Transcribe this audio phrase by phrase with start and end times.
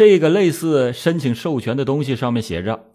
[0.00, 2.86] 这个类似申请授权的东西上面写着：“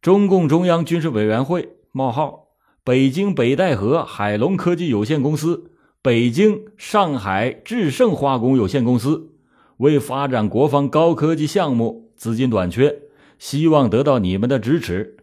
[0.00, 2.50] 中共中央军事委员会冒号
[2.84, 9.32] 北京北戴河海龙科技有限公司、北京上海智盛化工有限公司
[9.78, 13.00] 为发展国防高科技项目，资金短缺，
[13.40, 15.16] 希望得到你们的支持，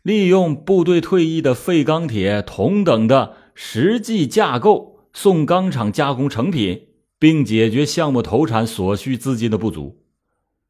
[0.00, 6.84] 利用部队退役的废钢铁、同等的实际架构送钢厂加工成品，
[7.18, 9.98] 并解决项目投产所需资金的不足。”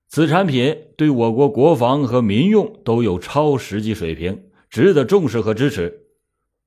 [0.08, 6.06] 此产品对我国国防和民用都有超实际水平，值得重视和支持。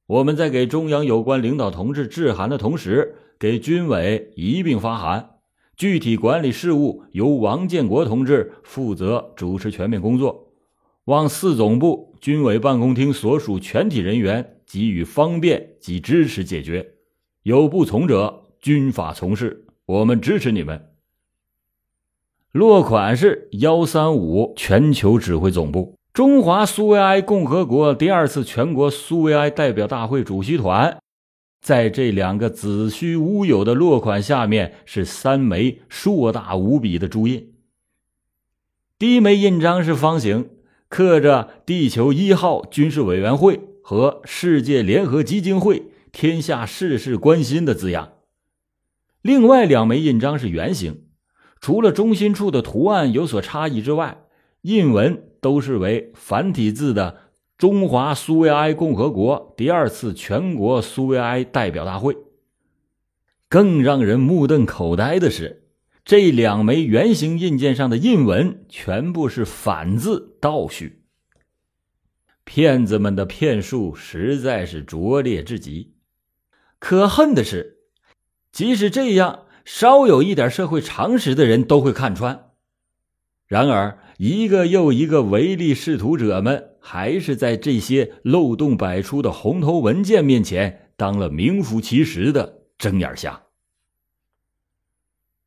[0.05, 5.37] 我们在给中央有关领导同志致函的同时，给军委一并发函，
[5.75, 10.53] 具体管理事务由王建国同志负责主持全面工作，
[11.05, 16.91] 望四总部、军委办公厅所属全体人员给予方便及支持解决。
[17.41, 20.90] 有不从者，军法从事，我们支持你们。
[22.51, 30.97] 落款是幺三五全球指挥总部，中华苏维埃共和国第二次全国苏维埃代表大会主席团。
[31.61, 37.53] 在这两个子虚乌有的落款下面是三枚硕大无比的朱印。
[38.99, 40.49] 第一枚印章是方形，
[40.89, 48.11] 刻着“地球一号军事委员会”和“世界联合基金会天下事事关心”的字样。
[49.21, 51.05] 另外两枚印章是圆形。
[51.61, 54.25] 除了中心处的图案有所差异之外，
[54.61, 62.17] 印文都是为繁体字的“中华苏维埃共和国第二次全国苏维埃代表大会”。
[63.47, 65.67] 更让人目瞪口呆的是，
[66.03, 71.03] 这两枚圆形印件上的印文全部是反字倒叙。
[72.43, 75.93] 骗子们的骗术实在是拙劣至极。
[76.79, 77.77] 可恨的是，
[78.51, 79.45] 即使这样。
[79.65, 82.51] 稍有一点社会常识的人都会看穿，
[83.47, 93.43] 然而一个又一个唯利是图者们，还是在这些漏洞百出的红头文件面前当了名副其实的睁眼瞎。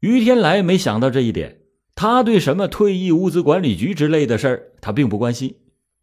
[0.00, 1.60] 于天来没想到这一点，
[1.94, 5.56] 他对什么退役物资管理局之类的事儿，他并不关心。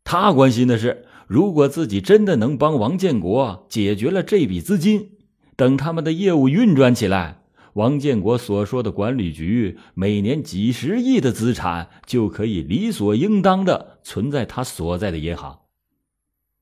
[0.03, 5.12] 他关心的是，如果自己真的能帮王建国解决了这笔资金，
[5.56, 7.41] 等他们的业务运转起来。
[7.74, 15.59] 王建国所说的管理局每年几十亿的资产，就可以理所应当的存在他所在的银行。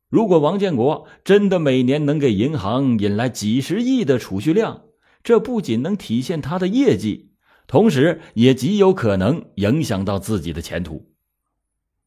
[0.09, 4.83] 如果王建国真的每年能给银行引来几十亿的储蓄量，
[5.23, 7.31] 这不仅能体现他的业绩，
[7.67, 11.11] 同时也极有可能影响到自己的前途。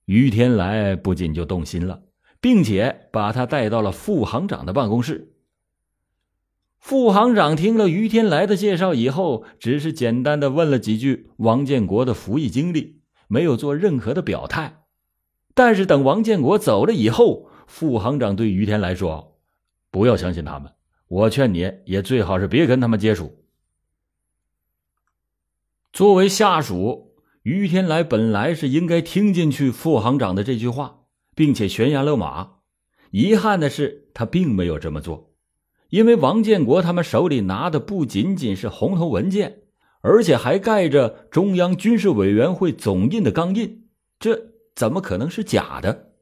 [0.04, 2.02] 于天来不仅就动心了，
[2.40, 5.31] 并且把他带到了副行长的办公室。
[6.82, 14.82] 副行长听了于天来的介绍以后，只是简单的问了几句王建国的服役经历，没有做任何的表态。
[15.54, 19.38] 但是等王建国走了以后，副行长对于天来说
[19.92, 20.72] ：“不要相信他们，
[21.06, 23.44] 我劝你也最好是别跟他们接触。”
[25.92, 27.14] 作为下属，
[27.44, 31.02] 于天来本来是应该听进去副行长的这句话，
[31.36, 32.54] 并且悬崖勒马。
[33.12, 35.31] 遗憾的是，他并没有这么做。
[35.92, 39.58] 因为王建国他们手里拿的不仅仅是红头文件，
[40.00, 43.84] 而且还盖着中央军事委员会总印的钢印，
[44.18, 46.12] 这怎么可能是假的？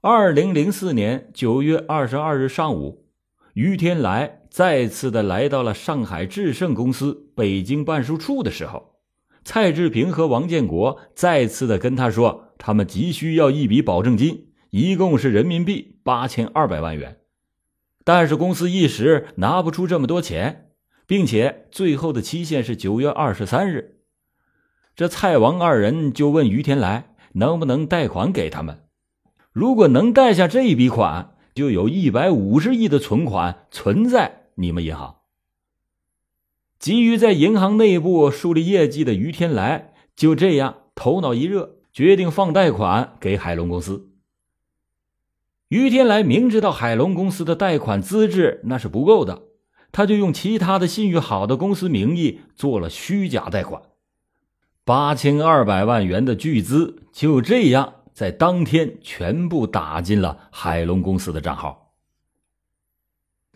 [0.00, 3.06] 二零零四年九月二十二日上午，
[3.54, 8.96] 于天来再次的来到了上海智盛公司北京办事处的时候，
[9.44, 17.18] 蔡志平和王建国再次的跟他说，他们急需要一笔保证金，一共是人民币八千二百万元。
[18.04, 20.70] 但是公司一时拿不出这么多钱，
[21.06, 24.00] 并且最后的期限是九月二十三日。
[24.94, 28.84] 这蔡王二人就问于天来能不能贷款给他们。
[29.52, 35.16] 如果能贷下这笔款，就有一百五十亿的存款存在你们银行。
[36.78, 44.11] 急于在银行内部树立业绩的于天来就这样头脑一热，决定放贷款给海龙公司。
[45.72, 49.44] 于天来明知道海龙公司的贷款资质那是不够的，
[49.90, 53.80] 他就用其他的信誉好的公司名义做了虚假贷款，
[54.84, 61.94] 八千二百万元的巨资就这样在当天全部打进了海龙公司的账号。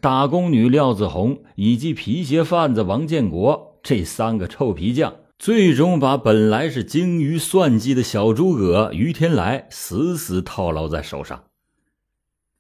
[0.01, 11.43] 打工女廖子红以及皮鞋贩子王建国这三个臭皮匠，最终把本来是精于算计的小诸葛于天来死死套牢在手上。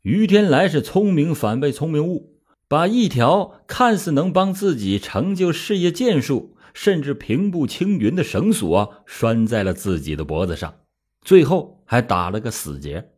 [0.06, 2.36] 于天来是聪明反被聪明误，
[2.68, 10.76] 把一条看似能帮自己成就事业建树、甚至平步青云的绳索拴在了自己的脖子上，
[11.22, 13.10] 最后还打了个死结。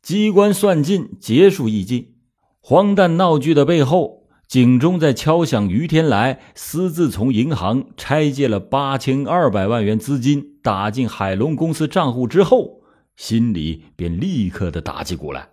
[0.00, 2.14] 机关算尽，结束亦尽。
[2.60, 12.81] 荒诞闹剧的背后，警钟在敲响于天来私自从银行拆借了八千二百万元资金打进海龙公司账户之后，
[13.16, 15.50] 心里便立刻的打起鼓来。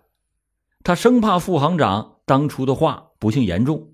[0.82, 3.92] 他生怕副行长当初的话不幸言重。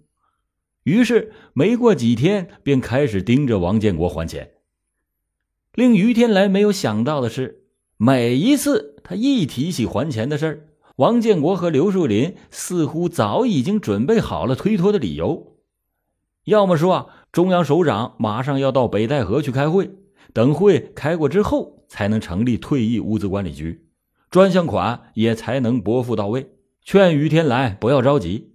[0.84, 4.52] 于是，没过几天，便开始盯着王建国还钱。
[5.74, 7.64] 令于天来没有想到的是，
[7.96, 15.56] 每一次他一提起还钱的事儿，王建国和刘树林似乎早已经准备好了推脱的理由。
[16.44, 19.90] 要么说，中央首长马上要到北戴河去开会，
[20.32, 23.86] 等会开过之后，才能成立退役物资管理局，
[24.30, 26.52] 专项款也才能拨付到位。
[26.82, 28.54] 劝于天来不要着急。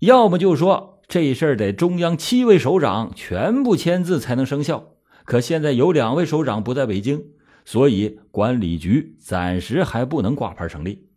[0.00, 0.90] 要么就说。
[1.08, 4.94] 这事儿得中央七位首长全部签字才能生效，
[5.26, 7.26] 可现在有两位首长不在北京，
[7.66, 11.10] 所以管理局暂时还不能挂牌成立。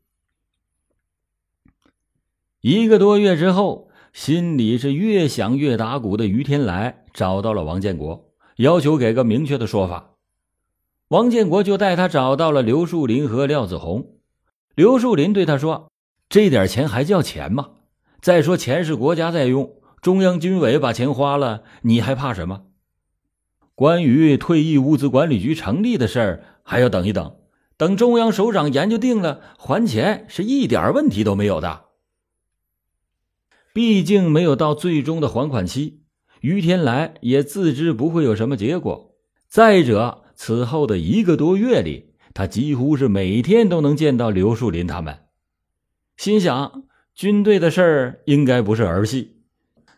[2.60, 10.15] 一个多月之后，心里是越想越打鼓的于天来找到了王建国，要求给个明确的说法。
[11.10, 14.16] 王建国就带他找到了刘树林和廖子红。
[14.76, 15.92] 刘树林对他说
[16.30, 17.70] ：“这点钱还叫钱吗？
[18.22, 22.68] 再说钱是国家在用。”中央军委把钱花了，你还怕什么？
[23.74, 27.38] 关于退役物资管理局成立的事儿，还要等一等，
[27.76, 31.86] 等中央首长研究定了，还钱是一点问题都没有的。
[33.74, 36.04] 毕竟没有到最终的还款期，
[36.42, 39.16] 于天来也自知不会有什么结果。
[39.48, 45.20] 再者，此后的一个多月里，他几乎是每天都能见到刘树林他们，
[46.18, 46.84] 心想
[47.14, 49.38] 军队的事儿应该不是儿戏。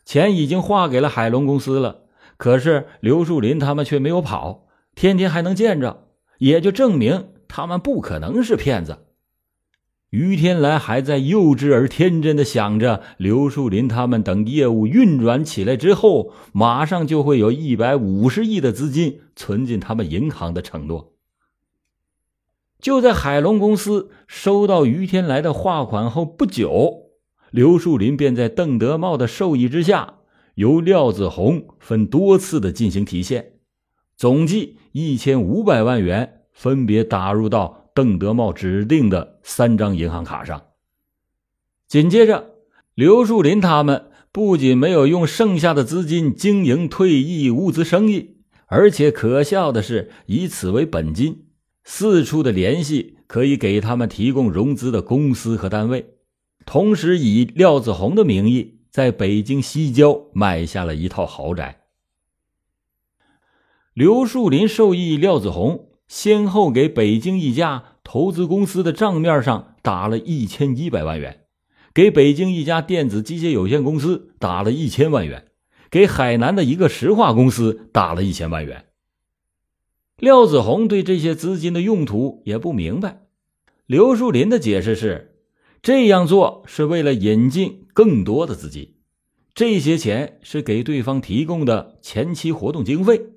[0.05, 2.03] 钱已经划给了海龙公司了，
[2.37, 6.07] 可是刘树林他们却没有跑，天天还能见着，
[6.37, 9.06] 也就证明他们不可能是骗子。
[10.11, 21.13] 于天来还在幼稚而天真的想着，刘树林他们等业务运转起来之后，马上就会有一百五十亿的资金存进他们银行的承诺。
[22.79, 27.09] 就在海龙公司收到于天来的划款后不久。
[27.49, 30.19] 刘树林便在邓德茂的授意之下，
[30.55, 33.53] 由廖子红分多次的进行提现，
[34.15, 40.67] 总计一千五百万元，分别打入到邓德茂指定的三张银行卡上。
[41.87, 42.51] 紧接着，
[42.93, 48.35] 刘树林他们不仅没有用剩下的资金经营退役物资生意，
[48.67, 51.47] 而且可笑的是，以此为本金，
[51.83, 56.17] 四处的联系可以给他们提供融资的公司和单位。
[56.67, 61.81] 同时，以廖子红的名义，在北京西郊买下了一套豪宅。
[63.95, 71.45] 刘树林授意廖子红先后给北京一家投资公司的账面上打了一千一百万元，
[71.93, 75.47] 给北京一家电子机械有限公司打了一千万元，
[75.89, 78.85] 给海南的一个石化公司打了一千万元。
[80.17, 83.21] 廖子红对这些资金的用途也不明白，
[83.85, 85.35] 刘树林的解释是。
[85.83, 88.95] 这样做是为了引进更多的资金，
[89.53, 93.27] 这些钱是给对方提供的前期活动经费。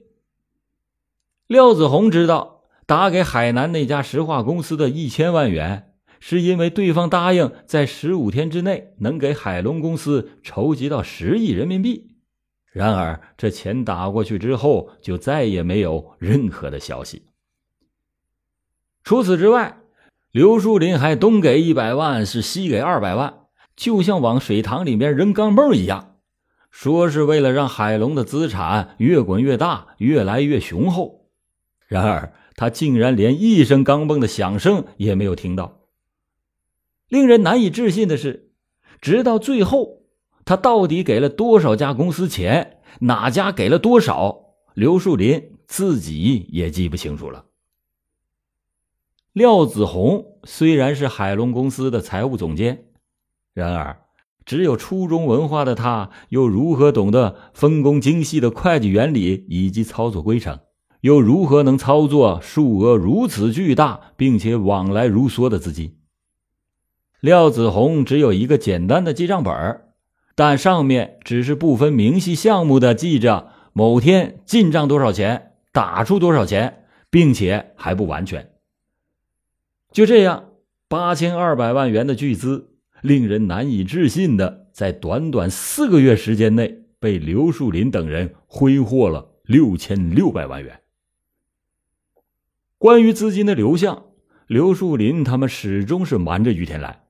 [1.46, 2.59] 廖子红知道
[2.91, 12.17] 打给海南那家石化公司的一千万元，是因为对方答应在十五天之内能给海龙公司筹集到十亿人民币。
[12.73, 17.27] 然而，这钱打过去之后，就再也没有任何的消息。
[19.05, 19.77] 除此之外。
[20.32, 23.35] 刘树林还东给一百万，是西给二百万，
[23.77, 26.17] 就像往水塘里面扔钢镚一样，
[26.73, 31.29] 说是为了让海龙的资产越滚越大，越来越雄厚。
[31.87, 35.81] 然而他竟然连一声钢镚的响声也没有听到。
[37.08, 38.50] 令人难以置信的是，
[39.00, 40.02] 直到最后，
[40.44, 47.46] 他到底给了多少家公司钱，哪家给了多少，刘树林自己也记不清楚了。
[49.32, 52.88] 廖子红虽然是海龙公司的财务总监，
[53.55, 54.02] 然而
[54.44, 60.60] 只有初中文化的他，又如何懂得分工精细的会计原理以及操作规程？
[61.00, 65.96] 又如何能操作数额如此巨大并且往来如梭的资金？
[67.20, 69.82] 廖子红只有一个简单的记账本
[70.34, 78.50] 但上面只是不分明细项目的记着某天进账多少钱，打出多少钱，并且还不完全。
[79.92, 80.44] 就这样，
[80.88, 82.70] 八千二百万元的巨资，
[83.02, 90.80] 令人难以置信的，在短短四个月时间内被刘树林等人挥霍了六千六百万元。
[92.81, 94.06] 关于资金的流向，
[94.46, 97.03] 刘树林他们始终是瞒着于天来。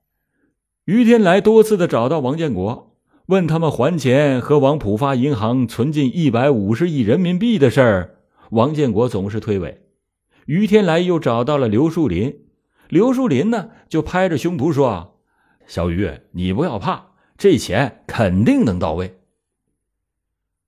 [0.85, 2.97] 于天来多次的找到王建国，
[3.27, 8.17] 问他们还钱和往浦发银行存进一百五十亿人民币的事儿，
[8.51, 9.77] 王建国总是推诿。
[10.47, 12.47] 于天来又找到了刘树林，
[12.89, 15.21] 刘树林呢就拍着胸脯说
[15.69, 19.21] ：“小于，你不要怕，这钱肯定能到位。”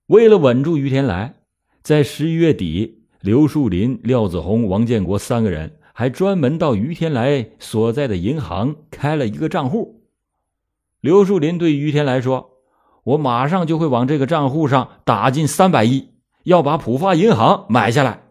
[0.06, 1.35] 为了稳住于天来，
[1.82, 3.01] 在十一月底。
[3.22, 10.02] 刘树林、廖子红、王建国三个人还专门到于天来所在的银行开了一个账户。
[11.00, 12.50] 刘树林对于天来说
[13.04, 16.08] ：“我马上就会往这个账户上打进三百亿，
[16.42, 18.24] 要把浦发银行买下来。”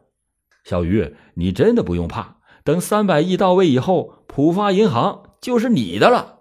[0.65, 6.39] 小于，你真的不用怕，等三百亿到位以后，浦发银行就是你的了。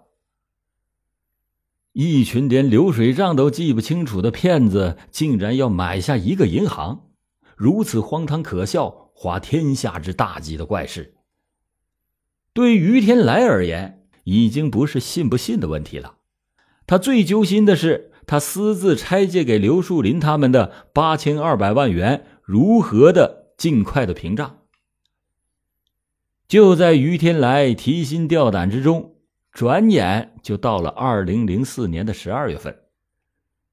[1.93, 7.10] 一群连流水账都记不清楚的骗子，竟然要买下一个银行！
[7.61, 11.13] 如此荒唐可笑、滑天下之大稽的怪事，
[12.53, 16.15] 对于天来而言，已经不是信不信的问题了。
[16.87, 24.61] 他最揪心的是，他私自拆借给刘树林他们的八千二百万元如何的尽快的平账。
[26.47, 29.17] 就在于天来提心吊胆之中，
[29.51, 32.75] 转眼就到了二零零四年的十二月份。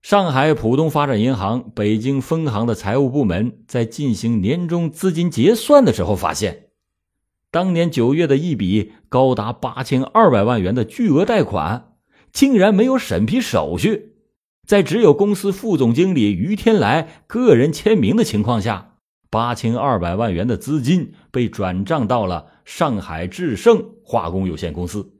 [0.01, 6.69] 上海浦东发展银行北京分行的财务部门在进行年终资金结算的时候，发现
[7.51, 11.95] 当年九月的一笔高达八千二百万元的巨额贷款，
[12.33, 14.15] 竟然没有审批手续，
[14.67, 18.95] 在只有公司副总经理于天来个人签名的情况下，
[19.29, 25.18] 八千二百万元的资金被转账到了上海智盛化工有限公司。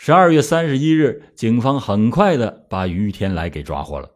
[0.00, 4.12] 十二月三十一日，警方很快的把于天来给抓获了。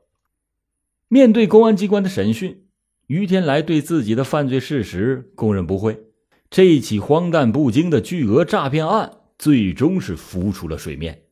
[1.08, 2.66] 面对公安机关的审讯，
[3.08, 6.04] 于天来对自己的犯罪事实供认不讳。
[6.48, 11.22] 这起荒诞不经的巨额诈骗案最终是浮出了水面。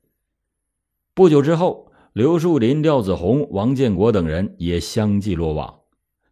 [1.15, 5.83] 不久之后，刘树林、廖子红、王建国等人也相继落网。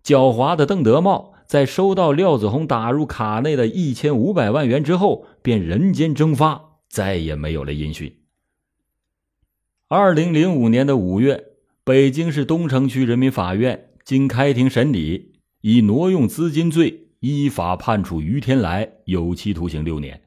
[0.03, 6.65] 狡猾的邓德茂在收到廖子红打入卡内的一千五百万元之后，便人间蒸发。
[6.89, 8.15] 再也没有了音讯。
[9.89, 11.43] 二零零五年的五月，
[11.85, 20.23] 北京市东城区人民法院经开庭审理，以挪用资金罪依法判处于天来有期徒刑六年。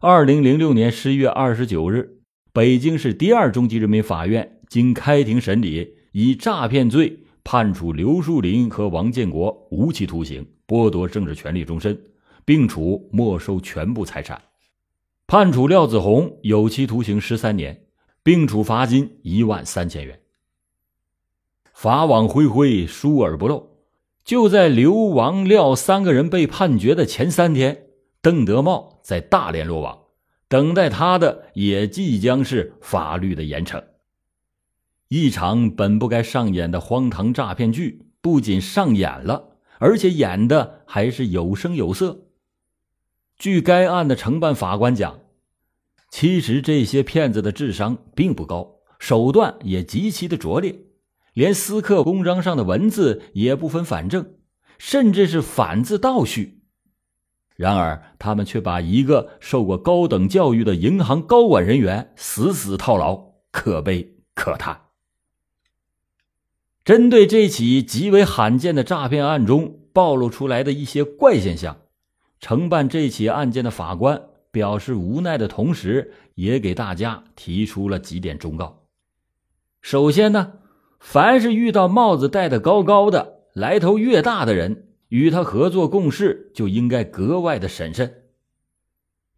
[0.00, 2.20] 二零零六年十一月二十九日，
[2.52, 11.98] 北京市第二中级人民法院经开庭审理，以诈骗罪判处刘树林和王建国无期徒刑，剥夺政治权利终身，
[12.44, 14.40] 并处没收全部财产。
[15.26, 17.86] 判处廖子红有期徒刑十三年，
[18.22, 20.20] 并处罚金一万三千元。
[21.72, 23.70] 法网恢恢，疏而不漏。
[24.22, 27.86] 就在刘、王、廖三个人被判决的前三天，
[28.20, 29.98] 邓德茂在大连落网，
[30.48, 33.82] 等待他的也即将是法律的严惩。
[35.08, 42.23] 一场本不该上演的荒唐诈骗剧，不仅上演了，而且演的还是有声有色。
[43.38, 45.20] 据该案的承办法官讲，
[46.10, 50.78] 其实这些骗子的智商并不高，手段也极其的拙劣，
[51.34, 54.36] 连私刻公章上的文字也不分反正，
[54.78, 56.62] 甚至是反字倒叙。
[57.56, 64.80] 然而，他们却把一个受过高等教育的银行高管人员死死套牢，可悲可叹。
[66.84, 71.78] 针对这起极为罕见的诈骗案中暴露出来的一些怪现象。
[72.44, 74.20] 承办这起案件的法官
[74.50, 78.82] 表示无奈的同时，也给大家提出了几点忠告。
[79.80, 80.52] 首先呢，
[81.00, 88.24] 凡是遇到帽子戴得高高的、来头越大的人，与他合作共事就应该格外的审慎。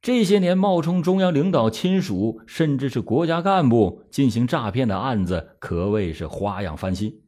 [0.03, 7.21] 这些年冒充中央领导亲属，甚至是国家干部进行诈骗的案子可谓是花样翻新，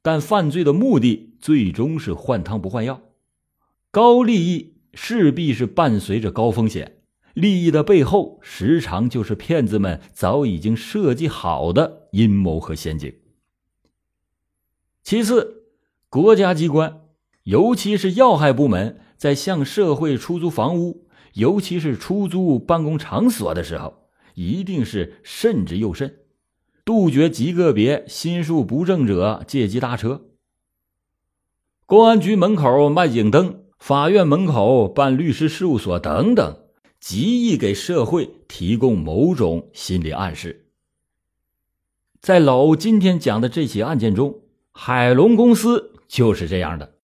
[0.00, 3.02] 但犯罪的目的最终是换汤不换药，
[3.90, 4.71] 高利益。
[4.94, 6.98] 势必是伴随着高风险，
[7.34, 13.14] 利益的背后时常就是骗子们早已经设计好的阴谋和陷阱。
[15.02, 15.64] 其次，
[16.08, 17.00] 国家机关，
[17.44, 26.18] 尤其是要害部门，在向社会出租房屋，尤其是出租办公场所的时候，一定是慎之又慎，
[26.84, 30.26] 杜绝极个别心术不正者借机搭车。
[31.86, 33.60] 公安局门口卖警灯。
[33.82, 36.56] 法院门口办律师事务所等等，
[37.00, 40.68] 极易给社会提供某种心理暗示。
[42.20, 46.94] 在老欧今天讲的这起案件中，海龙公司就是这样的。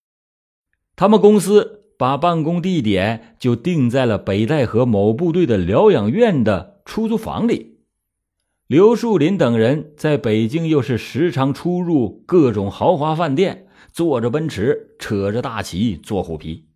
[0.95, 7.81] 他们公司把办公地点就定在了北戴河某部队的疗养院的出租房里。
[8.69, 16.68] 刘树林等人在北京又是时常出入各种豪华饭店，坐着奔驰，扯着大旗，做虎皮。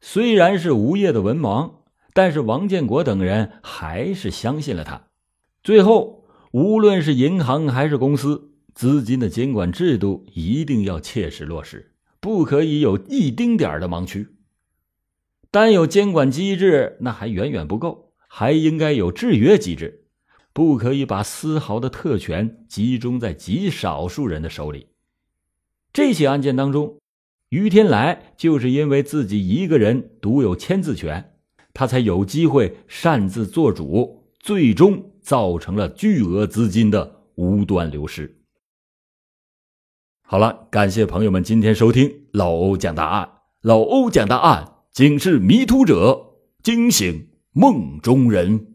[0.00, 1.72] 虽然是无业的文盲，
[2.12, 5.08] 但是王建国等人还是相信了他。
[5.62, 6.18] 最后。
[6.52, 14.34] 无论是银行还是公司，资金的监管制度一定要切实落实，不可以有一丁点的盲区。
[15.52, 20.06] 单有监管机制那还远远不够，还应该有制约机制，
[20.52, 24.88] 不可以把丝毫的特权集中在极少数人的手里。
[25.92, 26.99] 这起案件当中，
[27.50, 31.34] 于天来就是因为自己一个人独有签字权，
[31.72, 35.06] 他才有机会擅自做主，最终。
[35.22, 38.38] 造成了巨额资金的无端流失。
[40.22, 43.30] 好了，感谢朋友们今天收听老欧讲大案。
[43.60, 48.69] 老欧讲大案，警示迷途者，惊醒梦中人。